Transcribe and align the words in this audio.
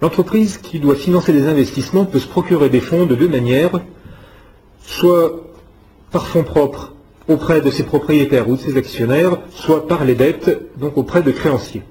L'entreprise 0.00 0.58
qui 0.58 0.78
doit 0.78 0.94
financer 0.94 1.32
des 1.32 1.46
investissements 1.46 2.04
peut 2.04 2.20
se 2.20 2.28
procurer 2.28 2.68
des 2.68 2.80
fonds 2.80 3.06
de 3.06 3.16
deux 3.16 3.28
manières, 3.28 3.80
soit 4.80 5.40
par 6.12 6.26
fonds 6.26 6.44
propres 6.44 6.92
auprès 7.28 7.60
de 7.60 7.70
ses 7.70 7.82
propriétaires 7.82 8.48
ou 8.48 8.56
de 8.56 8.60
ses 8.60 8.76
actionnaires, 8.76 9.38
soit 9.50 9.86
par 9.88 10.04
les 10.04 10.14
dettes, 10.14 10.78
donc 10.78 10.96
auprès 10.96 11.22
de 11.22 11.30
créanciers. 11.32 11.82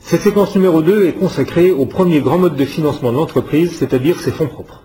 Cette 0.00 0.22
séquence 0.22 0.54
numéro 0.54 0.82
2 0.82 1.06
est 1.06 1.12
consacrée 1.12 1.70
au 1.70 1.84
premier 1.84 2.20
grand 2.20 2.38
mode 2.38 2.56
de 2.56 2.64
financement 2.64 3.12
de 3.12 3.16
l'entreprise, 3.16 3.76
c'est-à-dire 3.76 4.20
ses 4.20 4.30
fonds 4.30 4.46
propres. 4.46 4.82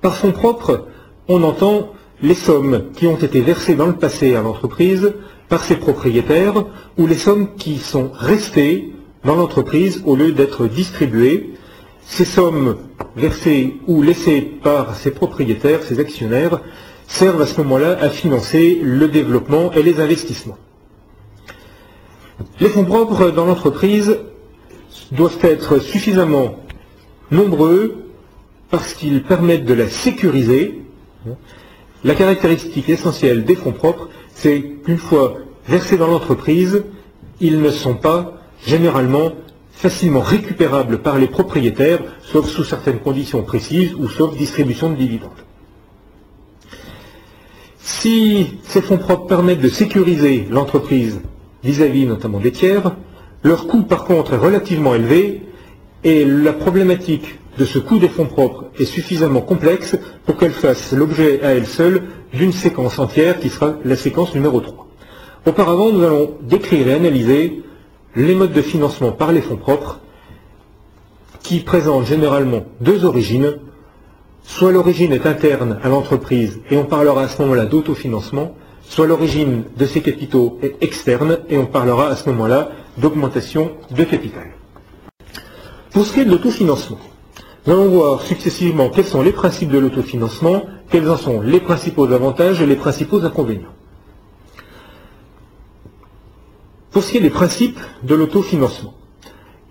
Par 0.00 0.16
fonds 0.16 0.32
propres, 0.32 0.86
on 1.28 1.42
entend 1.42 1.92
les 2.22 2.34
sommes 2.34 2.84
qui 2.94 3.06
ont 3.06 3.16
été 3.16 3.40
versées 3.40 3.74
dans 3.74 3.86
le 3.86 3.96
passé 3.96 4.34
à 4.34 4.42
l'entreprise 4.42 5.12
par 5.48 5.62
ses 5.62 5.76
propriétaires 5.76 6.64
ou 6.96 7.06
les 7.06 7.16
sommes 7.16 7.54
qui 7.56 7.78
sont 7.78 8.10
restées 8.14 8.92
dans 9.24 9.36
l'entreprise 9.36 10.02
au 10.06 10.16
lieu 10.16 10.32
d'être 10.32 10.66
distribuées. 10.66 11.54
Ces 12.02 12.24
sommes 12.24 12.76
versées 13.16 13.76
ou 13.86 14.02
laissées 14.02 14.40
par 14.40 14.96
ses 14.96 15.10
propriétaires, 15.10 15.82
ses 15.82 16.00
actionnaires, 16.00 16.60
servent 17.06 17.42
à 17.42 17.46
ce 17.46 17.60
moment-là 17.62 17.98
à 18.00 18.08
financer 18.08 18.78
le 18.82 19.08
développement 19.08 19.72
et 19.72 19.82
les 19.82 20.00
investissements. 20.00 20.58
Les 22.60 22.68
fonds 22.68 22.84
propres 22.84 23.30
dans 23.30 23.46
l'entreprise 23.46 24.18
doivent 25.12 25.38
être 25.42 25.78
suffisamment 25.80 26.56
nombreux 27.30 28.04
parce 28.70 28.94
qu'ils 28.94 29.22
permettent 29.22 29.64
de 29.64 29.74
la 29.74 29.88
sécuriser. 29.88 30.82
La 32.04 32.14
caractéristique 32.14 32.88
essentielle 32.88 33.44
des 33.44 33.56
fonds 33.56 33.72
propres, 33.72 34.08
c'est 34.34 34.62
qu'une 34.84 34.98
fois 34.98 35.38
versés 35.66 35.96
dans 35.96 36.06
l'entreprise, 36.06 36.84
ils 37.40 37.60
ne 37.60 37.70
sont 37.70 37.94
pas 37.94 38.37
généralement 38.66 39.32
facilement 39.72 40.20
récupérables 40.20 40.98
par 40.98 41.18
les 41.18 41.28
propriétaires, 41.28 42.00
sauf 42.22 42.48
sous 42.48 42.64
certaines 42.64 42.98
conditions 42.98 43.42
précises 43.42 43.94
ou 43.94 44.08
sauf 44.08 44.36
distribution 44.36 44.90
de 44.90 44.96
dividendes. 44.96 45.30
Si 47.78 48.58
ces 48.64 48.82
fonds 48.82 48.98
propres 48.98 49.26
permettent 49.26 49.60
de 49.60 49.68
sécuriser 49.68 50.46
l'entreprise 50.50 51.20
vis-à-vis 51.62 52.06
notamment 52.06 52.40
des 52.40 52.52
tiers, 52.52 52.96
leur 53.44 53.66
coût 53.66 53.82
par 53.82 54.04
contre 54.04 54.34
est 54.34 54.38
relativement 54.38 54.94
élevé 54.94 55.42
et 56.04 56.24
la 56.24 56.52
problématique 56.52 57.38
de 57.56 57.64
ce 57.64 57.78
coût 57.78 57.98
des 57.98 58.08
fonds 58.08 58.26
propres 58.26 58.66
est 58.78 58.84
suffisamment 58.84 59.40
complexe 59.40 59.96
pour 60.26 60.36
qu'elle 60.36 60.52
fasse 60.52 60.92
l'objet 60.92 61.40
à 61.42 61.54
elle 61.54 61.66
seule 61.66 62.02
d'une 62.32 62.52
séquence 62.52 62.98
entière 62.98 63.38
qui 63.38 63.48
sera 63.48 63.74
la 63.84 63.96
séquence 63.96 64.34
numéro 64.34 64.60
3. 64.60 64.86
Auparavant, 65.46 65.90
nous 65.90 66.02
allons 66.02 66.34
décrire 66.42 66.88
et 66.88 66.94
analyser 66.94 67.62
les 68.18 68.34
modes 68.34 68.52
de 68.52 68.62
financement 68.62 69.12
par 69.12 69.30
les 69.30 69.40
fonds 69.40 69.56
propres 69.56 70.00
qui 71.42 71.60
présentent 71.60 72.04
généralement 72.06 72.64
deux 72.80 73.04
origines. 73.04 73.54
Soit 74.42 74.72
l'origine 74.72 75.12
est 75.12 75.24
interne 75.26 75.78
à 75.82 75.88
l'entreprise 75.88 76.60
et 76.70 76.76
on 76.76 76.84
parlera 76.84 77.22
à 77.22 77.28
ce 77.28 77.40
moment-là 77.42 77.66
d'autofinancement, 77.66 78.54
soit 78.82 79.06
l'origine 79.06 79.64
de 79.76 79.86
ces 79.86 80.00
capitaux 80.00 80.58
est 80.62 80.82
externe 80.82 81.38
et 81.48 81.58
on 81.58 81.66
parlera 81.66 82.08
à 82.08 82.16
ce 82.16 82.28
moment-là 82.30 82.70
d'augmentation 82.96 83.70
de 83.92 84.02
capital. 84.04 84.48
Pour 85.92 86.04
ce 86.04 86.12
qui 86.12 86.20
est 86.20 86.24
de 86.24 86.30
l'autofinancement, 86.30 86.98
nous 87.66 87.72
allons 87.72 87.88
voir 87.88 88.22
successivement 88.22 88.88
quels 88.88 89.04
sont 89.06 89.22
les 89.22 89.32
principes 89.32 89.70
de 89.70 89.78
l'autofinancement, 89.78 90.62
quels 90.90 91.08
en 91.08 91.16
sont 91.16 91.40
les 91.40 91.60
principaux 91.60 92.10
avantages 92.12 92.60
et 92.62 92.66
les 92.66 92.76
principaux 92.76 93.24
inconvénients. 93.24 93.77
Des 96.98 97.30
principes 97.30 97.78
de 98.02 98.16
l'autofinancement, 98.16 98.92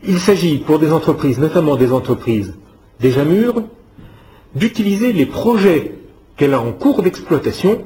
il 0.02 0.18
s'agit 0.18 0.60
pour 0.60 0.80
des 0.80 0.94
entreprises, 0.94 1.40
notamment 1.40 1.76
des 1.76 1.92
entreprises 1.92 2.56
déjà 3.02 3.26
mûres, 3.26 3.64
d'utiliser 4.56 5.12
les 5.12 5.26
projets 5.26 5.96
qu'elle 6.38 6.54
a 6.54 6.62
en 6.62 6.72
cours 6.72 7.04
d'exploitation 7.04 7.84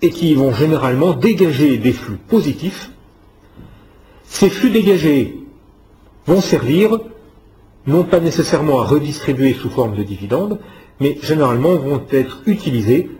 et 0.00 0.10
qui 0.10 0.32
vont 0.36 0.52
généralement 0.52 1.12
dégager 1.12 1.76
des 1.76 1.92
flux 1.92 2.18
positifs. 2.28 2.92
Ces 4.26 4.48
flux 4.48 4.70
dégagés 4.70 5.36
vont 6.28 6.40
servir 6.40 7.00
non 7.88 8.04
pas 8.04 8.20
nécessairement 8.20 8.80
à 8.80 8.84
redistribuer 8.84 9.54
sous 9.54 9.70
forme 9.70 9.96
de 9.96 10.04
dividendes, 10.04 10.60
mais 11.00 11.18
généralement 11.20 11.74
vont 11.74 12.02
être 12.12 12.42
utilisés 12.46 13.10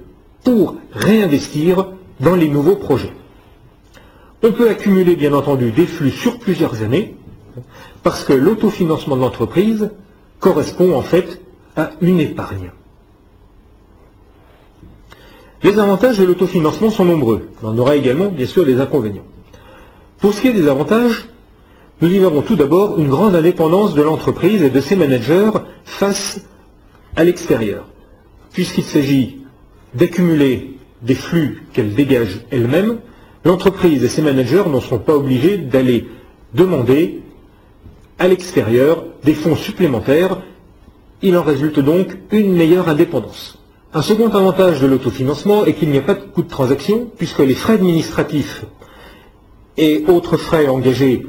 pour 0.45 0.77
réinvestir 0.93 1.89
dans 2.21 2.37
les 2.37 2.49
nouveaux 2.49 2.77
projets. 2.77 3.13
On 4.43 4.53
peut 4.53 4.71
accumuler 4.71 5.17
bien 5.17 5.35
entendu 5.35 5.71
des 5.71 5.87
flux 5.87 6.11
sur 6.11 6.39
plusieurs 6.39 6.83
années, 6.83 7.15
parce 8.03 8.25
que 8.25 8.33
l'autofinancement 8.33 9.17
de 9.17 9.21
l'entreprise 9.21 9.91
correspond 10.39 10.95
en 10.95 11.03
fait 11.03 11.41
à 11.77 11.91
une 12.01 12.21
épargne. 12.21 12.71
Les 15.63 15.79
avantages 15.79 16.19
de 16.19 16.25
l'autofinancement 16.25 16.91
sont 16.91 17.05
nombreux. 17.05 17.51
On 17.63 17.77
aura 17.77 17.97
également, 17.97 18.29
bien 18.29 18.47
sûr, 18.47 18.65
des 18.65 18.81
inconvénients. 18.81 19.27
Pour 20.19 20.33
ce 20.33 20.41
qui 20.41 20.49
est 20.49 20.55
des 20.55 20.69
avantages, 20.69 21.29
nous 22.01 22.09
y 22.09 22.19
verrons 22.19 22.41
tout 22.41 22.57
d'abord 22.57 22.99
une 22.99 23.11
grande 23.11 23.35
indépendance 23.35 23.95
de 23.95 24.01
l'entreprise 24.01 24.63
et 24.63 24.71
de 24.71 24.81
ses 24.81 24.97
managers 24.97 25.51
face 25.85 26.41
à 27.15 27.25
l'extérieur, 27.25 27.87
puisqu'il 28.53 28.85
s'agit 28.85 29.45
d'accumuler 29.93 30.79
des 31.03 31.15
flux 31.15 31.67
qu'elle 31.75 31.95
dégage 31.95 32.41
elle-même, 32.51 33.01
l'entreprise 33.45 34.05
et 34.05 34.09
ses 34.09 34.23
managers 34.23 34.65
n'en 34.69 34.81
sont 34.81 34.99
pas 34.99 35.17
obligés 35.17 35.59
d'aller 35.59 36.07
demander 36.55 37.21
à 38.19 38.29
l'extérieur 38.29 39.05
des 39.25 39.35
fonds 39.35 39.57
supplémentaires. 39.57 40.43
Il 41.23 41.37
en 41.37 41.43
résulte 41.43 41.81
donc 41.81 42.17
une 42.31 42.55
meilleure 42.55 42.89
indépendance. 42.89 43.59
Un 43.93 44.03
second 44.03 44.29
avantage 44.29 44.81
de 44.81 44.87
l'autofinancement 44.87 45.65
est 45.65 45.75
qu'il 45.75 45.91
n'y 45.91 45.99
a 45.99 46.03
pas 46.03 46.15
de 46.15 46.21
coût 46.21 46.43
de 46.43 46.49
transaction, 46.49 47.11
puisque 47.19 47.41
les 47.41 47.55
frais 47.55 47.75
administratifs 47.75 48.65
et 49.77 50.05
autres 50.07 50.37
frais 50.37 50.69
engagés 50.69 51.27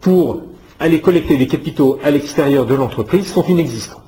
pour 0.00 0.42
aller 0.78 1.00
collecter 1.00 1.36
des 1.36 1.46
capitaux 1.46 1.98
à 2.04 2.10
l'extérieur 2.10 2.66
de 2.66 2.74
l'entreprise 2.74 3.26
sont 3.26 3.44
inexistants. 3.44 4.02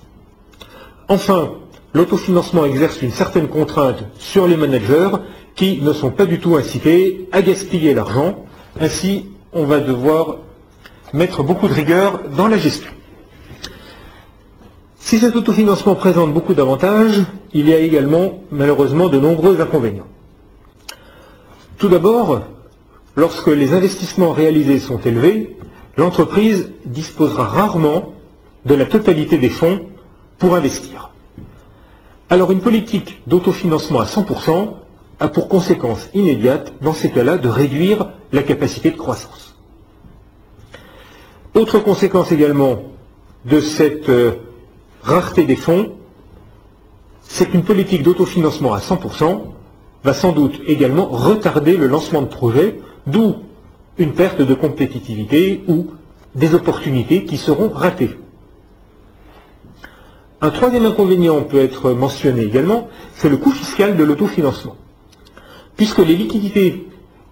Enfin, 1.09 1.53
l'autofinancement 1.95 2.65
exerce 2.65 3.03
une 3.03 3.11
certaine 3.11 3.49
contrainte 3.49 4.05
sur 4.19 4.47
les 4.47 4.57
managers 4.57 5.11
qui 5.57 5.81
ne 5.81 5.93
sont 5.93 6.11
pas 6.11 6.27
du 6.27 6.39
tout 6.39 6.55
incités 6.55 7.29
à 7.33 7.43
gaspiller 7.43 7.95
l'argent. 7.95 8.45
Ainsi, 8.79 9.27
on 9.53 9.65
va 9.65 9.81
devoir 9.81 10.37
mettre 11.13 11.43
beaucoup 11.43 11.67
de 11.67 11.73
rigueur 11.73 12.21
dans 12.37 12.47
la 12.47 12.59
gestion. 12.59 12.91
Si 14.99 15.19
cet 15.19 15.35
autofinancement 15.35 15.95
présente 15.95 16.35
beaucoup 16.35 16.53
d'avantages, 16.53 17.23
il 17.55 17.69
y 17.69 17.73
a 17.73 17.79
également 17.79 18.41
malheureusement 18.51 19.09
de 19.09 19.19
nombreux 19.19 19.61
inconvénients. 19.61 20.07
Tout 21.79 21.89
d'abord, 21.89 22.43
lorsque 23.15 23.47
les 23.49 23.73
investissements 23.73 24.33
réalisés 24.33 24.79
sont 24.79 24.99
élevés, 24.99 25.57
l'entreprise 25.97 26.73
disposera 26.85 27.45
rarement 27.45 28.13
de 28.67 28.75
la 28.75 28.85
totalité 28.85 29.39
des 29.39 29.49
fonds 29.49 29.87
pour 30.39 30.55
investir. 30.55 31.11
Alors 32.29 32.51
une 32.51 32.61
politique 32.61 33.23
d'autofinancement 33.27 34.01
à 34.01 34.05
100% 34.05 34.75
a 35.21 35.29
pour 35.29 35.49
conséquence 35.49 36.09
immédiate, 36.15 36.73
dans 36.83 36.93
ces 36.93 37.11
cas-là, 37.11 37.39
de 37.39 37.49
réduire 37.49 38.11
la 38.33 38.43
capacité 38.43 38.91
de 38.91 38.97
croissance. 38.97 39.57
Autre 41.55 41.79
conséquence 41.79 42.33
également 42.33 42.83
de 43.47 43.61
cette 43.61 44.11
euh, 44.11 44.33
rareté 45.03 45.45
des 45.45 45.57
fonds, 45.57 45.93
c'est 47.23 47.47
qu'une 47.47 47.63
politique 47.63 48.03
d'autofinancement 48.03 48.75
à 48.75 48.79
100% 48.79 49.43
va 50.05 50.15
sans 50.15 50.33
doute 50.33 50.61
également 50.67 51.07
retarder 51.07 51.77
le 51.77 51.87
lancement 51.87 52.23
de 52.23 52.27
projets, 52.27 52.81
d'où 53.07 53.37
une 53.99 54.13
perte 54.13 54.43
de 54.43 54.55
compétitivité 54.55 55.65
ou 55.67 55.89
des 56.35 56.55
opportunités 56.55 57.25
qui 57.25 57.39
seront 57.39 57.71
ratées. 57.71 58.11
Un 60.43 60.51
troisième 60.51 60.85
inconvénient 60.85 61.43
peut 61.43 61.61
être 61.61 61.93
mentionné 61.93 62.43
également, 62.43 62.89
c'est 63.15 63.31
le 63.31 63.39
coût 63.39 63.51
fiscal 63.51 63.97
de 63.97 64.05
l'autofinancement. 64.05 64.77
Puisque 65.77 65.99
les 65.99 66.17
liquidités 66.17 66.87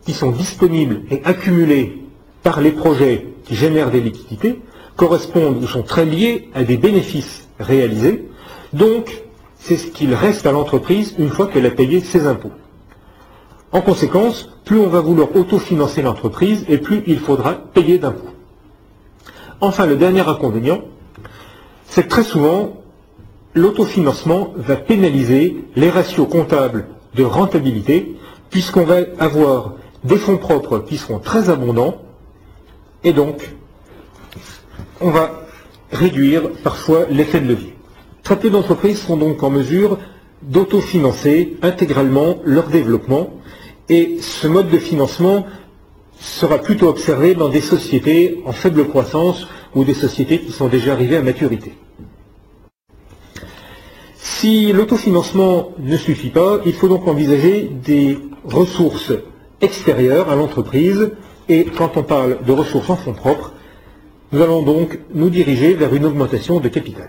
qui 0.05 0.13
sont 0.13 0.31
disponibles 0.31 1.03
et 1.11 1.23
accumulées 1.25 2.03
par 2.43 2.61
les 2.61 2.73
projets 2.73 3.29
qui 3.45 3.55
génèrent 3.55 3.91
des 3.91 4.01
liquidités 4.01 4.61
correspondent 4.97 5.63
ou 5.63 5.67
sont 5.67 5.83
très 5.83 6.05
liées 6.05 6.51
à 6.55 6.63
des 6.63 6.77
bénéfices 6.77 7.49
réalisés, 7.59 8.29
donc 8.73 9.23
c'est 9.59 9.77
ce 9.77 9.87
qu'il 9.87 10.15
reste 10.15 10.47
à 10.47 10.53
l'entreprise 10.53 11.15
une 11.19 11.31
fois 11.31 11.47
qu'elle 11.47 11.67
a 11.67 11.71
payé 11.71 12.01
ses 12.01 12.27
impôts. 12.27 12.53
En 13.73 13.81
conséquence, 13.81 14.51
plus 14.65 14.79
on 14.79 14.89
va 14.89 15.01
vouloir 15.01 15.35
autofinancer 15.35 16.03
l'entreprise 16.03 16.65
et 16.69 16.79
plus 16.79 17.03
il 17.07 17.19
faudra 17.19 17.55
payer 17.55 17.99
d'impôts. 17.99 18.29
Enfin, 19.61 19.87
le 19.87 19.97
dernier 19.97 20.21
inconvénient, 20.21 20.83
c'est 21.87 22.05
que 22.05 22.09
très 22.09 22.23
souvent, 22.23 22.77
l'autofinancement 23.55 24.53
va 24.57 24.77
pénaliser 24.77 25.65
les 25.77 25.91
ratios 25.91 26.29
comptables 26.29 26.87
de 27.15 27.25
rentabilité, 27.25 28.17
puisqu'on 28.55 28.85
va 28.85 28.99
avoir 29.19 29.75
des 30.05 30.17
fonds 30.17 30.37
propres 30.37 30.79
qui 30.79 30.97
seront 30.97 31.19
très 31.19 31.51
abondants, 31.51 32.01
et 33.03 33.13
donc 33.13 33.53
on 35.01 35.11
va 35.11 35.49
réduire 35.91 36.53
parfois 36.63 37.07
l'effet 37.11 37.41
de 37.41 37.49
levier. 37.49 37.75
Très 38.23 38.39
peu 38.39 38.51
d'entreprises 38.51 39.01
sont 39.03 39.17
donc 39.17 39.43
en 39.43 39.51
mesure 39.51 39.99
d'autofinancer 40.43 41.57
intégralement 41.63 42.37
leur 42.45 42.69
développement 42.69 43.31
et 43.89 44.19
ce 44.21 44.47
mode 44.47 44.71
de 44.71 44.79
financement 44.79 45.47
sera 46.21 46.59
plutôt 46.59 46.87
observé 46.87 47.35
dans 47.35 47.49
des 47.49 47.61
sociétés 47.61 48.41
en 48.47 48.53
faible 48.53 48.87
croissance 48.87 49.49
ou 49.75 49.83
des 49.83 49.95
sociétés 49.95 50.39
qui 50.39 50.53
sont 50.53 50.69
déjà 50.69 50.93
arrivées 50.93 51.17
à 51.17 51.23
maturité. 51.23 51.75
Si 54.17 54.73
l'autofinancement 54.73 55.73
ne 55.81 55.97
suffit 55.97 56.31
pas, 56.31 56.61
il 56.65 56.73
faut 56.73 56.89
donc 56.89 57.09
envisager 57.09 57.69
des 57.85 58.17
ressources 58.45 59.13
extérieures 59.61 60.31
à 60.31 60.37
l'entreprise 60.37 61.13
et 61.49 61.65
quand 61.65 61.97
on 61.97 62.03
parle 62.03 62.39
de 62.45 62.53
ressources 62.53 62.91
en 62.91 62.97
fonds 62.97 63.13
propres, 63.13 63.53
nous 64.33 64.43
allons 64.43 64.63
donc 64.63 64.99
nous 65.15 65.31
diriger 65.31 65.75
vers 65.75 65.95
une 65.95 66.05
augmentation 66.05 66.61
de 66.61 66.69
capital. 66.69 67.09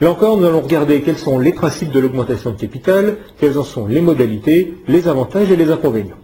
Là 0.00 0.10
encore, 0.10 0.36
nous 0.36 0.44
allons 0.44 0.60
regarder 0.60 1.02
quels 1.02 1.18
sont 1.18 1.38
les 1.38 1.52
principes 1.52 1.92
de 1.92 2.00
l'augmentation 2.00 2.50
de 2.50 2.56
capital, 2.56 3.18
quelles 3.38 3.58
en 3.58 3.62
sont 3.62 3.86
les 3.86 4.00
modalités, 4.00 4.74
les 4.88 5.06
avantages 5.06 5.50
et 5.50 5.56
les 5.56 5.70
inconvénients. 5.70 6.16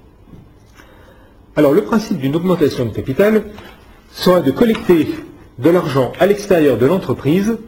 Alors 1.57 1.73
le 1.73 1.83
principe 1.83 2.19
d'une 2.19 2.35
augmentation 2.35 2.87
de 2.87 2.91
capital 2.91 3.45
sera 4.13 4.41
de 4.41 4.51
collecter 4.51 5.09
de 5.59 5.71
l'argent 5.71 6.13
à 6.19 6.27
l'extérieur 6.27 6.79
de 6.79 6.87
l'entreprise 6.87 7.59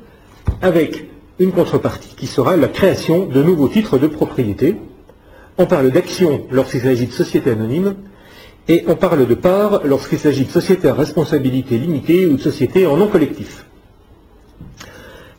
avec 0.60 1.08
une 1.38 1.52
contrepartie 1.52 2.14
qui 2.16 2.26
sera 2.26 2.56
la 2.56 2.68
création 2.68 3.26
de 3.26 3.42
nouveaux 3.42 3.68
titres 3.68 3.98
de 3.98 4.06
propriété. 4.06 4.76
On 5.62 5.66
parle 5.66 5.92
d'actions 5.92 6.44
lorsqu'il 6.50 6.80
s'agit 6.80 7.06
de 7.06 7.12
sociétés 7.12 7.52
anonymes 7.52 7.94
et 8.66 8.82
on 8.88 8.96
parle 8.96 9.28
de 9.28 9.34
parts 9.36 9.82
lorsqu'il 9.84 10.18
s'agit 10.18 10.44
de 10.44 10.50
sociétés 10.50 10.88
à 10.88 10.94
responsabilité 10.94 11.78
limitée 11.78 12.26
ou 12.26 12.36
de 12.36 12.42
sociétés 12.42 12.84
en 12.84 12.96
non 12.96 13.06
collectif. 13.06 13.64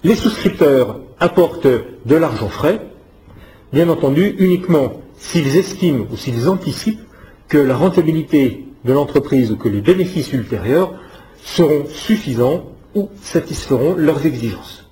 Les 0.01 0.15
souscripteurs 0.15 1.01
apportent 1.19 1.67
de 1.67 2.15
l'argent 2.15 2.47
frais, 2.47 2.87
bien 3.73 3.89
entendu 3.89 4.33
uniquement 4.39 5.01
s'ils 5.17 5.57
estiment 5.57 6.05
ou 6.09 6.15
s'ils 6.15 6.47
anticipent 6.47 7.03
que 7.49 7.57
la 7.57 7.75
rentabilité 7.75 8.65
de 8.85 8.93
l'entreprise 8.93 9.51
ou 9.51 9.57
que 9.57 9.67
les 9.67 9.81
bénéfices 9.81 10.31
ultérieurs 10.31 10.93
seront 11.43 11.85
suffisants 11.87 12.71
ou 12.95 13.09
satisferont 13.21 13.95
leurs 13.97 14.25
exigences. 14.25 14.89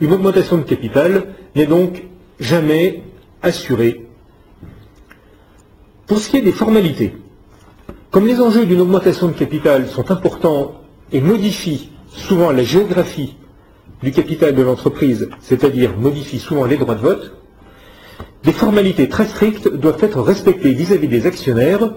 Une 0.00 0.14
augmentation 0.14 0.56
de 0.56 0.62
capital 0.62 1.34
n'est 1.54 1.66
donc 1.66 2.04
jamais 2.38 3.02
assurée. 3.42 4.06
Pour 6.10 6.18
ce 6.18 6.28
qui 6.28 6.38
est 6.38 6.42
des 6.42 6.50
formalités, 6.50 7.14
comme 8.10 8.26
les 8.26 8.40
enjeux 8.40 8.66
d'une 8.66 8.80
augmentation 8.80 9.28
de 9.28 9.32
capital 9.32 9.86
sont 9.86 10.10
importants 10.10 10.72
et 11.12 11.20
modifient 11.20 11.90
souvent 12.08 12.50
la 12.50 12.64
géographie 12.64 13.36
du 14.02 14.10
capital 14.10 14.56
de 14.56 14.62
l'entreprise, 14.62 15.28
c'est-à-dire 15.40 15.96
modifie 15.96 16.40
souvent 16.40 16.64
les 16.64 16.78
droits 16.78 16.96
de 16.96 17.00
vote, 17.00 17.36
des 18.42 18.50
formalités 18.50 19.08
très 19.08 19.24
strictes 19.26 19.72
doivent 19.72 20.02
être 20.02 20.20
respectées 20.20 20.72
vis-à-vis 20.72 21.06
des 21.06 21.26
actionnaires. 21.28 21.92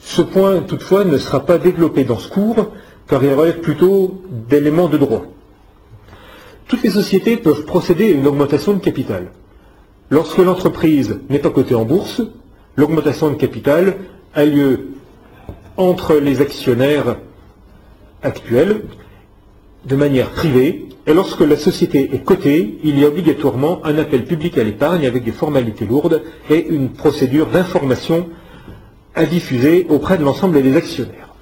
Ce 0.00 0.22
point, 0.22 0.60
toutefois, 0.60 1.04
ne 1.04 1.18
sera 1.18 1.44
pas 1.44 1.58
développé 1.58 2.04
dans 2.04 2.18
ce 2.18 2.30
cours, 2.30 2.72
car 3.08 3.22
il 3.22 3.34
relève 3.34 3.60
plutôt 3.60 4.22
d'éléments 4.48 4.88
de 4.88 4.96
droit. 4.96 5.26
Toutes 6.66 6.82
les 6.82 6.88
sociétés 6.88 7.36
peuvent 7.36 7.66
procéder 7.66 8.06
à 8.06 8.12
une 8.12 8.26
augmentation 8.26 8.72
de 8.72 8.78
capital. 8.78 9.32
Lorsque 10.08 10.38
l'entreprise 10.38 11.20
n'est 11.28 11.40
pas 11.40 11.50
cotée 11.50 11.74
en 11.74 11.84
bourse, 11.84 12.22
l'augmentation 12.76 13.30
de 13.30 13.34
capital 13.36 13.96
a 14.34 14.44
lieu 14.44 14.88
entre 15.76 16.14
les 16.16 16.40
actionnaires 16.40 17.16
actuels 18.22 18.82
de 19.84 19.96
manière 19.96 20.30
privée, 20.30 20.88
et 21.06 21.14
lorsque 21.14 21.40
la 21.40 21.56
société 21.56 22.10
est 22.14 22.24
cotée, 22.24 22.78
il 22.82 22.98
y 22.98 23.04
a 23.04 23.08
obligatoirement 23.08 23.84
un 23.84 23.96
appel 23.98 24.24
public 24.24 24.58
à 24.58 24.64
l'épargne 24.64 25.06
avec 25.06 25.22
des 25.22 25.32
formalités 25.32 25.86
lourdes 25.86 26.22
et 26.50 26.66
une 26.66 26.90
procédure 26.90 27.46
d'information 27.46 28.28
à 29.14 29.24
diffuser 29.24 29.86
auprès 29.88 30.18
de 30.18 30.24
l'ensemble 30.24 30.60
des 30.62 30.76
actionnaires. 30.76 31.34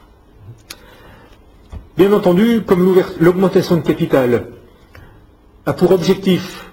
Bien 1.96 2.12
entendu, 2.12 2.62
comme 2.66 2.94
l'augmentation 3.20 3.76
de 3.76 3.80
capital 3.82 4.48
a 5.64 5.72
pour 5.72 5.92
objectif 5.92 6.70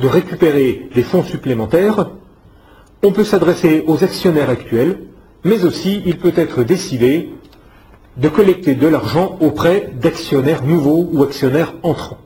de 0.00 0.08
récupérer 0.08 0.88
des 0.94 1.02
fonds 1.02 1.22
supplémentaires, 1.22 2.10
on 3.02 3.10
peut 3.12 3.24
s'adresser 3.24 3.82
aux 3.86 4.04
actionnaires 4.04 4.50
actuels, 4.50 4.98
mais 5.44 5.64
aussi 5.64 6.02
il 6.06 6.18
peut 6.18 6.32
être 6.36 6.62
décidé 6.62 7.30
de 8.16 8.28
collecter 8.28 8.74
de 8.74 8.86
l'argent 8.86 9.38
auprès 9.40 9.90
d'actionnaires 9.94 10.62
nouveaux 10.64 11.08
ou 11.12 11.22
actionnaires 11.22 11.74
entrants. 11.82 12.18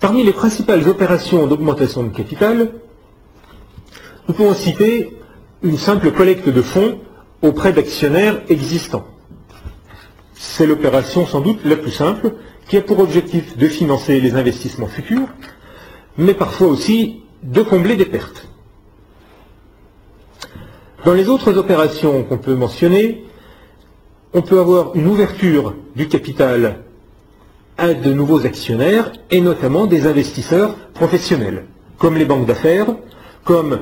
Parmi 0.00 0.22
les 0.22 0.32
principales 0.32 0.88
opérations 0.88 1.46
d'augmentation 1.46 2.04
de 2.04 2.10
capital, 2.10 2.70
nous 4.28 4.34
pouvons 4.34 4.54
citer 4.54 5.16
une 5.62 5.76
simple 5.78 6.12
collecte 6.12 6.48
de 6.48 6.62
fonds 6.62 6.98
auprès 7.42 7.72
d'actionnaires 7.72 8.40
existants. 8.48 9.06
C'est 10.34 10.66
l'opération 10.66 11.26
sans 11.26 11.40
doute 11.40 11.64
la 11.64 11.76
plus 11.76 11.90
simple, 11.90 12.34
qui 12.68 12.76
a 12.76 12.82
pour 12.82 12.98
objectif 13.00 13.56
de 13.56 13.66
financer 13.68 14.20
les 14.20 14.34
investissements 14.34 14.86
futurs, 14.86 15.28
mais 16.18 16.34
parfois 16.34 16.68
aussi 16.68 17.22
de 17.42 17.62
combler 17.62 17.96
des 17.96 18.06
pertes. 18.06 18.48
Dans 21.04 21.14
les 21.14 21.28
autres 21.28 21.56
opérations 21.56 22.24
qu'on 22.24 22.38
peut 22.38 22.54
mentionner, 22.54 23.24
on 24.34 24.42
peut 24.42 24.58
avoir 24.58 24.96
une 24.96 25.06
ouverture 25.06 25.74
du 25.94 26.08
capital 26.08 26.80
à 27.78 27.94
de 27.94 28.12
nouveaux 28.12 28.44
actionnaires 28.44 29.12
et 29.30 29.40
notamment 29.40 29.86
des 29.86 30.06
investisseurs 30.06 30.74
professionnels, 30.94 31.66
comme 31.98 32.16
les 32.16 32.24
banques 32.24 32.46
d'affaires, 32.46 32.96
comme 33.44 33.80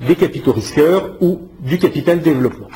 des 0.00 0.16
capitaux 0.16 0.52
risqueurs 0.52 1.16
ou 1.20 1.42
du 1.60 1.78
capital 1.78 2.20
développement. 2.20 2.68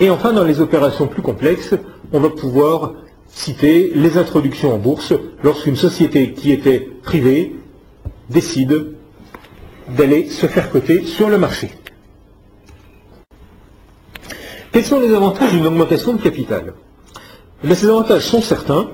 Et 0.00 0.10
enfin, 0.10 0.32
dans 0.32 0.44
les 0.44 0.60
opérations 0.60 1.06
plus 1.06 1.22
complexes, 1.22 1.74
on 2.12 2.20
va 2.20 2.30
pouvoir 2.30 2.94
citer 3.28 3.92
les 3.94 4.18
introductions 4.18 4.74
en 4.74 4.78
bourse 4.78 5.12
lorsqu'une 5.42 5.76
société 5.76 6.32
qui 6.32 6.52
était 6.52 6.80
privée 7.02 7.56
décide 8.30 8.86
d'aller 9.88 10.28
se 10.28 10.46
faire 10.46 10.70
coter 10.70 11.04
sur 11.04 11.28
le 11.28 11.38
marché. 11.38 11.70
Quels 14.72 14.84
sont 14.84 15.00
les 15.00 15.14
avantages 15.14 15.52
d'une 15.52 15.66
augmentation 15.66 16.14
de 16.14 16.22
capital? 16.22 16.72
Eh 17.64 17.74
Ces 17.74 17.88
avantages 17.88 18.22
sont 18.24 18.40
certains. 18.40 18.88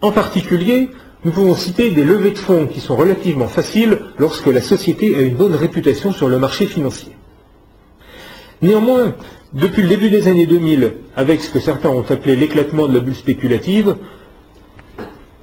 En 0.00 0.12
particulier, 0.12 0.90
nous 1.24 1.32
pouvons 1.32 1.54
citer 1.56 1.90
des 1.90 2.04
levées 2.04 2.30
de 2.30 2.38
fonds 2.38 2.66
qui 2.68 2.80
sont 2.80 2.94
relativement 2.94 3.48
faciles 3.48 3.98
lorsque 4.18 4.46
la 4.46 4.60
société 4.60 5.16
a 5.16 5.20
une 5.22 5.34
bonne 5.34 5.56
réputation 5.56 6.12
sur 6.12 6.28
le 6.28 6.38
marché 6.38 6.66
financier. 6.66 7.12
Néanmoins, 8.62 9.14
depuis 9.52 9.82
le 9.82 9.88
début 9.88 10.10
des 10.10 10.28
années 10.28 10.46
2000, 10.46 10.92
avec 11.16 11.40
ce 11.42 11.50
que 11.50 11.58
certains 11.58 11.88
ont 11.90 12.04
appelé 12.08 12.36
l'éclatement 12.36 12.86
de 12.86 12.94
la 12.94 13.00
bulle 13.00 13.14
spéculative, 13.16 13.96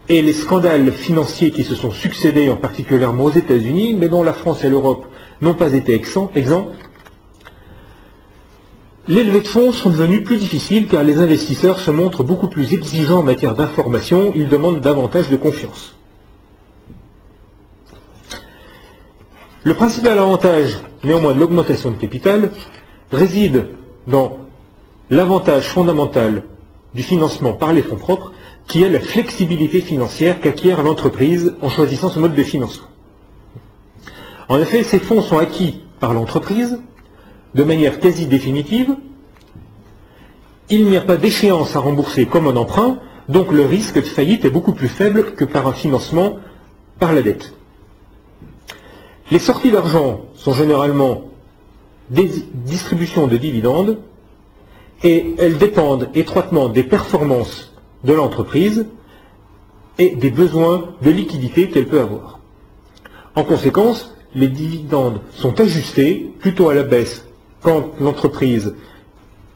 et 0.08 0.22
les 0.22 0.34
scandales 0.34 0.92
financiers 0.92 1.52
qui 1.52 1.64
se 1.64 1.76
sont 1.76 1.92
succédés, 1.92 2.50
en 2.50 2.56
particulièrement 2.56 3.26
aux 3.26 3.32
États-Unis, 3.32 3.96
mais 3.96 4.08
dont 4.08 4.24
la 4.24 4.34
France 4.34 4.64
et 4.64 4.70
l'Europe 4.70 5.06
n'ont 5.42 5.56
pas 5.56 5.74
été 5.74 5.94
exempts, 5.94 6.32
les 9.08 9.24
levées 9.24 9.42
de 9.42 9.48
fonds 9.48 9.72
sont 9.72 9.90
devenues 9.90 10.24
plus 10.24 10.38
difficiles 10.38 10.88
car 10.88 11.04
les 11.04 11.20
investisseurs 11.20 11.80
se 11.80 11.92
montrent 11.92 12.24
beaucoup 12.24 12.48
plus 12.48 12.74
exigeants 12.74 13.20
en 13.20 13.24
matière 13.24 13.54
d'information, 13.54 14.32
ils 14.36 14.48
demandent 14.48 14.82
davantage 14.82 15.30
de 15.30 15.36
confiance. 15.36 15.96
Le 19.64 19.74
principal 19.74 20.18
avantage, 20.18 20.78
néanmoins, 21.04 21.34
de 21.34 21.40
l'augmentation 21.40 21.92
de 21.92 21.98
capital 21.98 22.52
réside 23.12 23.68
dans 24.08 24.38
l'avantage 25.10 25.68
fondamental 25.68 26.44
du 26.94 27.04
financement 27.04 27.54
par 27.54 27.74
les 27.74 27.82
fonds 27.82 27.96
propres, 27.96 28.32
qui 28.68 28.84
est 28.84 28.90
la 28.90 29.00
flexibilité 29.00 29.82
financière 29.82 30.40
qu'acquiert 30.42 30.82
l'entreprise 30.84 31.54
en 31.62 31.70
choisissant 31.70 32.10
ce 32.10 32.20
mode 32.20 32.36
de 32.36 32.44
financement. 32.44 32.88
En 34.50 34.60
effet, 34.60 34.84
ces 34.84 35.00
fonds 35.00 35.22
sont 35.22 35.38
acquis 35.38 35.82
par 36.00 36.14
l'entreprise 36.14 36.80
de 37.54 37.64
manière 37.64 38.00
quasi 38.00 38.28
définitive, 38.28 38.96
il 40.70 40.86
n'y 40.86 40.98
a 40.98 41.02
pas 41.02 41.16
d'échéance 41.18 41.76
à 41.76 41.80
rembourser 41.80 42.26
comme 42.26 42.48
un 42.48 42.56
emprunt, 42.58 42.98
donc 43.30 43.52
le 43.52 43.66
risque 43.66 43.96
de 43.96 44.02
faillite 44.02 44.46
est 44.46 44.50
beaucoup 44.50 44.74
plus 44.74 44.88
faible 44.90 45.34
que 45.36 45.46
par 45.46 45.68
un 45.68 45.74
financement 45.74 46.38
par 47.00 47.14
la 47.14 47.22
dette. 47.22 47.54
Les 49.32 49.40
sorties 49.40 49.72
d'argent 49.72 50.22
sont 50.36 50.54
généralement 50.54 51.24
des 52.10 52.30
distributions 52.54 53.28
de 53.28 53.38
dividendes 53.38 54.00
et 55.04 55.36
elles 55.40 55.58
dépendent 55.58 56.10
étroitement 56.14 56.68
des 56.70 56.84
performances 56.84 57.75
de 58.06 58.14
l'entreprise 58.14 58.86
et 59.98 60.16
des 60.16 60.30
besoins 60.30 60.96
de 61.02 61.10
liquidité 61.10 61.70
qu'elle 61.70 61.88
peut 61.88 62.00
avoir. 62.00 62.40
En 63.36 63.44
conséquence, 63.44 64.16
les 64.34 64.48
dividendes 64.48 65.22
sont 65.32 65.60
ajustés 65.60 66.34
plutôt 66.40 66.70
à 66.70 66.74
la 66.74 66.84
baisse 66.84 67.26
quand 67.62 67.92
l'entreprise 68.00 68.76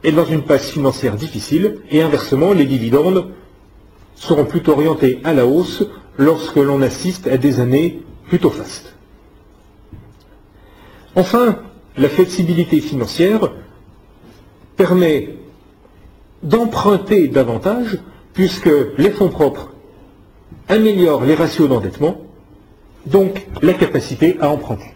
est 0.03 0.11
dans 0.11 0.25
une 0.25 0.43
passe 0.43 0.69
financière 0.69 1.15
difficile, 1.15 1.79
et 1.91 2.01
inversement, 2.01 2.53
les 2.53 2.65
dividendes 2.65 3.31
seront 4.15 4.45
plutôt 4.45 4.71
orientés 4.73 5.19
à 5.23 5.33
la 5.33 5.45
hausse 5.45 5.83
lorsque 6.17 6.55
l'on 6.55 6.81
assiste 6.81 7.27
à 7.27 7.37
des 7.37 7.59
années 7.59 8.01
plutôt 8.27 8.49
fastes. 8.49 8.95
Enfin, 11.15 11.59
la 11.97 12.09
flexibilité 12.09 12.79
financière 12.79 13.51
permet 14.77 15.35
d'emprunter 16.43 17.27
davantage 17.27 17.99
puisque 18.39 18.69
les 18.97 19.11
fonds 19.11 19.27
propres 19.27 19.73
améliorent 20.69 21.25
les 21.25 21.35
ratios 21.35 21.67
d'endettement, 21.67 22.21
donc 23.05 23.45
la 23.61 23.73
capacité 23.73 24.37
à 24.39 24.49
emprunter. 24.49 24.93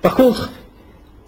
Par 0.00 0.16
contre, 0.16 0.50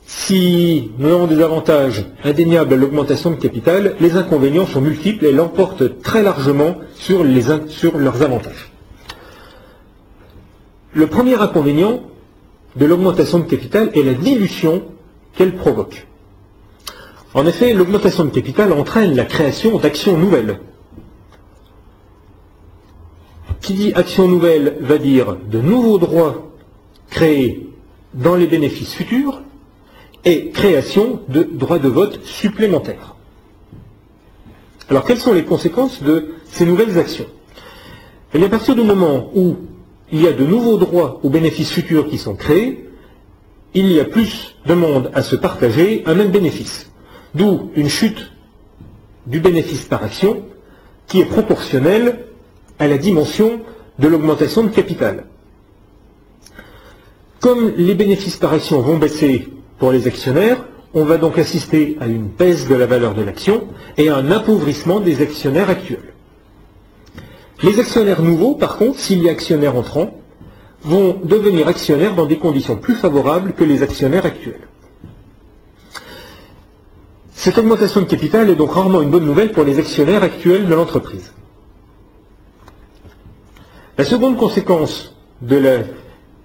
si 0.07 0.91
nous 0.99 1.09
avons 1.09 1.29
des 1.29 1.41
avantages 1.41 2.05
indéniables 2.25 2.75
à 2.75 2.77
l'augmentation 2.77 3.31
de 3.31 3.37
capital, 3.37 3.95
les 4.01 4.17
inconvénients 4.17 4.67
sont 4.67 4.81
multiples 4.81 5.25
et 5.25 5.31
l'emportent 5.31 6.03
très 6.03 6.25
largement 6.25 6.75
sur, 6.97 7.25
sur 7.69 7.97
leurs 7.97 8.23
avantages. 8.23 8.73
Le 10.95 11.07
premier 11.07 11.37
inconvénient 11.37 12.03
de 12.75 12.87
l'augmentation 12.87 13.39
de 13.39 13.45
capital 13.45 13.93
est 13.95 14.03
la 14.03 14.15
dilution 14.15 14.83
qu'elle 15.37 15.55
provoque. 15.55 16.09
En 17.35 17.47
effet, 17.47 17.75
l'augmentation 17.75 18.25
de 18.25 18.31
capital 18.31 18.73
entraîne 18.73 19.17
la 19.17 19.25
création 19.25 19.79
d'actions 19.79 20.17
nouvelles. 20.17 20.61
Qui 23.61 23.75
dit 23.75 23.93
action 23.95 24.29
nouvelle 24.29 24.77
va 24.81 24.99
dire 24.99 25.37
de 25.51 25.61
nouveaux 25.61 25.99
droits 25.99 26.53
créés 27.11 27.71
dans 28.15 28.37
les 28.37 28.47
bénéfices 28.47 28.95
futurs 28.95 29.43
et 30.25 30.51
création 30.51 31.21
de 31.29 31.43
droits 31.43 31.81
de 31.81 31.89
vote 31.89 32.25
supplémentaires. 32.25 33.17
Alors 34.89 35.05
quelles 35.05 35.19
sont 35.19 35.33
les 35.33 35.45
conséquences 35.45 36.03
de 36.03 36.35
ces 36.47 36.65
nouvelles 36.65 36.99
actions? 36.99 37.27
Eh 38.33 38.45
à 38.45 38.49
partir 38.49 38.77
du 38.77 38.83
moment 38.83 39.31
où 39.35 39.57
il 40.13 40.23
y 40.23 40.29
a 40.29 40.33
de 40.33 40.45
nouveaux 40.45 40.77
droits 40.77 41.19
aux 41.25 41.31
bénéfices 41.31 41.73
futurs 41.73 42.09
qui 42.09 42.19
sont 42.19 42.37
créés, 42.37 42.89
il 43.73 43.91
y 43.91 43.99
a 43.99 44.05
plus 44.05 44.57
de 44.67 44.75
monde 44.75 45.11
à 45.15 45.23
se 45.23 45.35
partager 45.35 46.05
un 46.07 46.15
même 46.15 46.31
bénéfice. 46.31 46.91
D'où 47.35 47.71
une 47.75 47.89
chute 47.89 48.31
du 49.27 49.41
bénéfice 49.41 49.85
par 49.85 50.05
action 50.05 50.43
qui 51.07 51.21
est 51.21 51.25
proportionnelle 51.25 52.27
à 52.79 52.87
la 52.89 52.99
dimension 52.99 53.61
de 53.99 54.09
l'augmentation 54.09 54.65
de 54.65 54.69
capital. 54.69 55.25
Comme 57.41 57.73
les 57.77 57.95
bénéfices 57.95 58.37
par 58.37 58.53
action 58.53 58.81
vont 58.81 58.99
baisser 58.99 59.49
pour 59.79 59.93
les 59.93 60.07
actionnaires, 60.07 60.65
on 60.95 61.05
va 61.05 61.19
donc 61.19 61.39
assister 61.39 61.97
à 62.01 62.07
une 62.07 62.27
baisse 62.29 62.69
de 62.69 62.75
la 62.75 62.87
valeur 62.87 63.15
de 63.15 63.23
l'action 63.23 63.69
et 63.99 64.09
à 64.09 64.17
un 64.17 64.31
appauvrissement 64.31 65.01
des 65.01 65.21
actionnaires 65.21 65.69
actuels. 65.71 66.15
Les 67.63 67.81
actionnaires 67.81 68.23
nouveaux, 68.23 68.55
par 68.55 68.77
contre, 68.77 68.99
s'il 68.99 69.23
y 69.23 69.29
a 69.29 69.33
actionnaires 69.33 69.77
entrants, 69.77 70.15
vont 70.83 71.19
devenir 71.25 71.67
actionnaires 71.69 72.15
dans 72.15 72.27
des 72.27 72.39
conditions 72.39 72.77
plus 72.77 72.95
favorables 72.95 73.53
que 73.55 73.65
les 73.65 73.83
actionnaires 73.83 74.27
actuels. 74.27 74.69
Cette 77.45 77.59
augmentation 77.59 78.01
de 78.01 78.07
capital 78.07 78.49
est 78.49 78.55
donc 78.55 78.73
rarement 78.73 79.03
une 79.03 79.11
bonne 79.11 79.27
nouvelle 79.27 79.53
pour 79.53 79.65
les 79.65 79.79
actionnaires 79.79 80.23
actuels 80.23 80.67
de 80.67 80.73
l'entreprise. 80.73 81.35
La 83.99 84.05
seconde 84.07 84.39
conséquence 84.39 85.15
de 85.43 85.57
la 85.57 85.81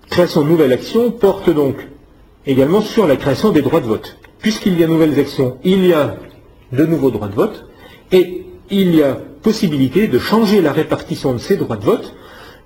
création 0.09 0.43
de 0.43 0.49
nouvelles 0.49 0.73
actions 0.73 1.09
porte 1.09 1.49
donc 1.49 1.87
également 2.45 2.81
sur 2.81 3.07
la 3.07 3.15
création 3.15 3.51
des 3.53 3.61
droits 3.61 3.79
de 3.79 3.85
vote. 3.85 4.17
Puisqu'il 4.39 4.77
y 4.77 4.83
a 4.83 4.87
nouvelles 4.87 5.17
actions, 5.17 5.57
il 5.63 5.85
y 5.85 5.93
a 5.93 6.17
de 6.73 6.85
nouveaux 6.85 7.11
droits 7.11 7.29
de 7.29 7.35
vote, 7.35 7.65
et 8.11 8.45
il 8.69 8.93
y 8.93 9.01
a 9.01 9.17
possibilité 9.41 10.09
de 10.09 10.19
changer 10.19 10.61
la 10.61 10.73
répartition 10.73 11.31
de 11.31 11.37
ces 11.37 11.55
droits 11.55 11.77
de 11.77 11.85
vote, 11.85 12.13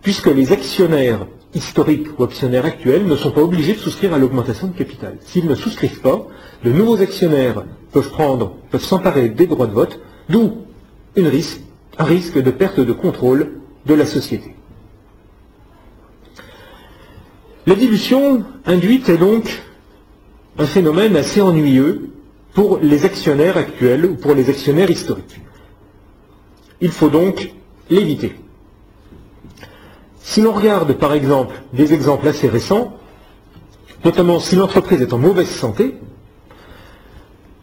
puisque 0.02 0.26
les 0.26 0.52
actionnaires 0.52 1.28
historiques 1.56 2.08
ou 2.18 2.24
actionnaires 2.24 2.66
actuels 2.66 3.06
ne 3.06 3.16
sont 3.16 3.32
pas 3.32 3.42
obligés 3.42 3.74
de 3.74 3.80
souscrire 3.80 4.14
à 4.14 4.18
l'augmentation 4.18 4.68
de 4.68 4.78
capital. 4.78 5.18
S'ils 5.22 5.48
ne 5.48 5.56
souscrivent 5.56 6.02
pas, 6.02 6.28
de 6.64 6.72
nouveaux 6.72 7.02
actionnaires 7.02 7.64
peuvent 7.92 8.10
prendre, 8.10 8.56
peuvent 8.72 8.84
s'emparer 8.84 9.30
des 9.30 9.48
droits 9.48 9.68
de 9.68 9.74
vote, 9.74 10.00
d'où 10.30 10.58
un 11.16 11.30
risque 12.06 12.42
de 12.42 12.52
perte 12.52 12.80
de 12.80 12.94
contrôle 12.94 13.60
de 13.86 13.94
la 13.94 14.06
société. 14.06 14.56
La 17.66 17.76
dilution 17.76 18.44
induite 18.66 19.10
est 19.10 19.18
donc 19.18 19.64
un 20.58 20.66
phénomène 20.66 21.16
assez 21.16 21.42
ennuyeux 21.42 22.10
pour 22.54 22.80
les 22.82 23.06
actionnaires 23.06 23.58
actuels 23.58 24.06
ou 24.06 24.16
pour 24.16 24.34
les 24.34 24.50
actionnaires 24.50 24.92
historiques. 24.92 25.40
Il 26.82 26.92
faut 26.92 27.10
donc 27.10 27.54
l'éviter. 27.90 28.36
Si 30.24 30.42
l'on 30.42 30.54
regarde 30.54 30.94
par 30.94 31.14
exemple 31.14 31.54
des 31.74 31.94
exemples 31.94 32.28
assez 32.30 32.48
récents, 32.48 32.94
notamment 34.06 34.40
si 34.40 34.56
l'entreprise 34.56 35.02
est 35.02 35.14
en 35.14 35.18
mauvaise 35.18 35.50
santé, 35.50 35.96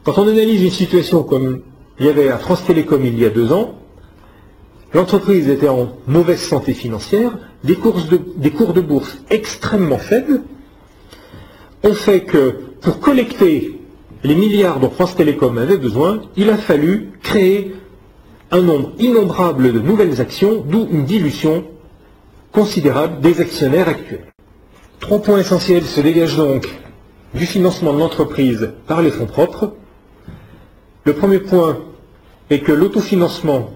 quand 0.05 0.19
on 0.19 0.29
analyse 0.29 0.63
une 0.63 0.71
situation 0.71 1.23
comme 1.23 1.63
il 1.99 2.07
y 2.07 2.09
avait 2.11 2.29
à 2.29 2.37
France 2.37 2.65
Télécom 2.65 3.03
il 3.05 3.19
y 3.19 3.25
a 3.25 3.31
deux 3.31 3.51
ans, 3.53 3.77
l'entreprise 4.93 5.49
était 5.49 5.71
en 5.71 5.89
mauvaise 6.07 6.41
santé 6.41 6.75
financière, 6.75 7.33
des, 7.65 7.77
cours 7.77 8.03
de 8.03 8.81
bourse 8.81 9.19
extrêmement 9.31 9.99
faibles 9.99 10.43
ont 11.83 11.95
fait 11.95 12.25
que 12.25 12.57
pour 12.83 13.01
collecter 13.01 13.81
les 14.23 14.35
milliards 14.35 14.81
dont 14.81 14.91
France 14.91 15.17
Télécom 15.17 15.57
avait 15.57 15.79
besoin, 15.79 16.21
il 16.37 16.51
a 16.51 16.59
fallu 16.59 17.13
créer 17.23 17.75
un 18.51 18.61
nombre 18.61 18.93
innombrable 18.99 19.73
de 19.73 19.81
nouvelles 19.81 20.21
actions, 20.21 20.63
d'où 20.67 20.87
une 20.91 21.07
dilution 21.07 21.65
considérable 22.53 23.21
des 23.21 23.41
actionnaires 23.41 23.89
actuels. 23.89 24.27
Trois 25.01 25.21
points 25.23 25.39
essentiels 25.39 25.85
se 25.85 26.01
dégagent 26.01 26.37
donc 26.37 26.69
du 27.35 27.47
financement 27.47 27.93
de 27.95 27.99
l'entreprise 27.99 28.73
par 28.87 29.03
les 29.03 29.11
fonds 29.11 29.27
propres. 29.27 29.75
Le 31.05 31.15
premier 31.15 31.39
point 31.39 31.79
est 32.51 32.61
que 32.61 32.73
l'autofinancement 32.73 33.71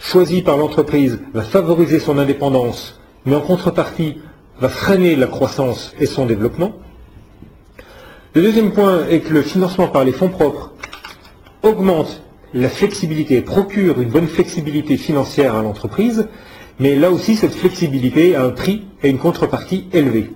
choisi 0.00 0.42
par 0.42 0.56
l'entreprise 0.56 1.20
va 1.32 1.42
favoriser 1.42 1.98
son 1.98 2.18
indépendance, 2.18 3.00
mais 3.26 3.34
en 3.34 3.40
contrepartie 3.40 4.18
va 4.60 4.68
freiner 4.68 5.16
la 5.16 5.26
croissance 5.26 5.94
et 5.98 6.06
son 6.06 6.26
développement. 6.26 6.72
Le 8.34 8.42
deuxième 8.42 8.72
point 8.72 9.06
est 9.08 9.20
que 9.20 9.32
le 9.32 9.42
financement 9.42 9.88
par 9.88 10.04
les 10.04 10.12
fonds 10.12 10.28
propres 10.28 10.72
augmente 11.62 12.22
la 12.52 12.68
flexibilité 12.68 13.40
procure 13.42 14.00
une 14.00 14.10
bonne 14.10 14.28
flexibilité 14.28 14.96
financière 14.96 15.56
à 15.56 15.62
l'entreprise, 15.62 16.28
mais 16.80 16.94
là 16.96 17.10
aussi 17.10 17.36
cette 17.36 17.54
flexibilité 17.54 18.34
a 18.36 18.44
un 18.44 18.50
prix 18.50 18.84
et 19.02 19.10
une 19.10 19.18
contrepartie 19.18 19.86
élevée. 19.92 20.30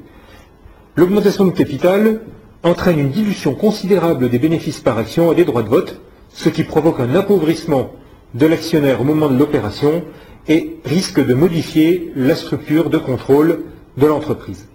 L'augmentation 0.97 1.45
de 1.45 1.50
capital 1.52 2.21
entraîne 2.62 2.99
une 2.99 3.11
dilution 3.11 3.54
considérable 3.54 4.28
des 4.30 4.38
bénéfices 4.38 4.80
par 4.80 4.99
action 4.99 5.33
et 5.33 5.37
des 5.37 5.45
droits 5.45 5.62
de 5.62 5.68
vote, 5.68 6.00
ce 6.30 6.49
qui 6.49 6.64
provoque 6.64 7.00
un 7.00 7.14
appauvrissement 7.14 7.92
de 8.35 8.47
l'actionnaire 8.47 9.00
au 9.00 9.04
moment 9.04 9.28
de 9.28 9.38
l'opération 9.38 10.04
et 10.49 10.76
risque 10.85 11.25
de 11.25 11.35
modifier 11.35 12.12
la 12.16 12.35
structure 12.35 12.90
de 12.90 12.99
contrôle 12.99 13.61
de 13.97 14.07
l'entreprise. 14.07 14.66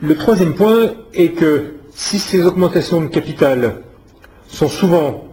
Le 0.00 0.14
troisième 0.16 0.54
point 0.54 0.92
est 1.14 1.30
que 1.30 1.74
si 1.90 2.18
ces 2.18 2.44
augmentations 2.44 3.00
de 3.00 3.06
capital 3.08 3.82
sont 4.46 4.68
souvent 4.68 5.24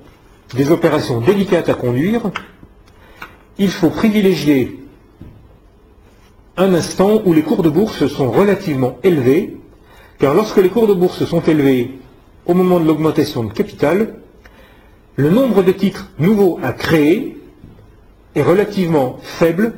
des 0.55 0.71
opérations 0.71 1.21
délicates 1.21 1.69
à 1.69 1.73
conduire, 1.75 2.31
il 3.57 3.69
faut 3.69 3.89
privilégier 3.89 4.79
un 6.57 6.73
instant 6.73 7.21
où 7.25 7.33
les 7.33 7.43
cours 7.43 7.63
de 7.63 7.69
bourse 7.69 8.07
sont 8.07 8.31
relativement 8.31 8.97
élevés, 9.03 9.57
car 10.19 10.33
lorsque 10.33 10.57
les 10.57 10.69
cours 10.69 10.87
de 10.87 10.93
bourse 10.93 11.25
sont 11.25 11.41
élevés 11.41 11.99
au 12.45 12.53
moment 12.53 12.79
de 12.79 12.85
l'augmentation 12.85 13.43
de 13.43 13.51
capital, 13.51 14.15
le 15.17 15.29
nombre 15.29 15.63
de 15.63 15.71
titres 15.71 16.11
nouveaux 16.19 16.59
à 16.63 16.71
créer 16.73 17.37
est 18.35 18.43
relativement 18.43 19.17
faible 19.21 19.73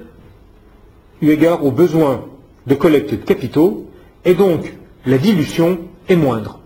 eu 1.22 1.32
égard 1.32 1.66
aux 1.66 1.72
besoins 1.72 2.26
de 2.68 2.76
collecte 2.76 3.12
de 3.12 3.16
capitaux, 3.24 3.88
et 4.26 4.36
donc 4.36 4.74
la 5.06 5.18
dilution 5.18 5.80
est 6.10 6.16
moindre. 6.16 6.60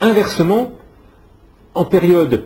Inversement, 0.00 0.72
en 1.74 1.84
période 1.84 2.44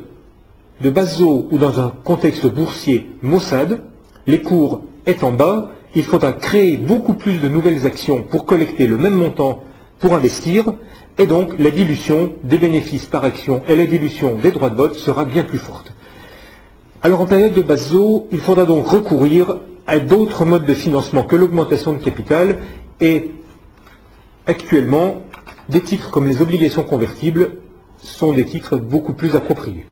de 0.81 0.91
basse 0.91 1.21
eau 1.21 1.47
ou 1.51 1.59
dans 1.59 1.79
un 1.79 1.93
contexte 2.03 2.47
boursier 2.47 3.09
maussade, 3.23 3.83
les 4.27 4.41
cours 4.41 4.83
étant 5.07 5.33
bas, 5.33 5.71
il 5.95 6.05
faudra 6.05 6.33
créer 6.33 6.77
beaucoup 6.77 7.15
plus 7.15 7.39
de 7.39 7.49
nouvelles 7.49 7.87
actions 7.87 8.23
pour 8.23 8.47
collecter 8.47 8.87
le 8.87 8.97
même 8.97 9.15
montant 9.15 9.63
pour 9.99 10.15
investir, 10.15 10.73
et 11.19 11.27
donc 11.27 11.59
la 11.59 11.71
dilution 11.71 12.33
des 12.43 12.59
bénéfices 12.59 13.07
par 13.07 13.25
action 13.25 13.63
et 13.69 13.77
la 13.77 13.87
dilution 13.87 14.37
des 14.37 14.51
droits 14.51 14.71
de 14.71 14.77
vote 14.77 14.95
sera 14.95 15.25
bien 15.25 15.45
plus 15.45 15.59
forte. 15.59 15.93
Alors 17.03 17.21
en 17.21 17.27
période 17.27 17.53
de 17.53 17.63
basse 17.63 17.93
eau, 17.93 18.27
il 18.33 18.39
faudra 18.39 18.65
donc 18.65 18.87
recourir 18.87 19.59
à 19.87 19.99
d'autres 19.99 20.45
modes 20.45 20.67
de 20.67 20.75
financement 20.75 21.25
que 21.25 21.37
l'augmentation 21.37 21.93
de 21.93 21.99
capital, 21.99 22.59
et 23.01 23.31
actuellement, 24.47 25.23
des 25.69 25.81
titres 25.81 26.11
comme 26.11 26.27
les 26.27 26.41
obligations 26.41 26.85
convertibles 26.85 27.57
sont 27.99 28.33
des 28.33 28.45
titres 28.45 28.77
beaucoup 28.77 29.13
plus 29.13 29.37
appropriés. 29.37 29.87